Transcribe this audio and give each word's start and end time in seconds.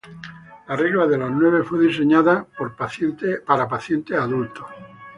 La 0.67 0.75
regla 0.75 1.05
de 1.05 1.15
los 1.15 1.29
nueves 1.29 1.67
fue 1.67 1.85
diseñada 1.85 2.47
para 3.45 3.67
pacientes 3.67 4.11
adultos. 4.19 4.65